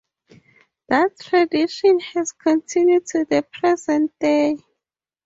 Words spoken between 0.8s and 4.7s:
That tradition has continued to the present day.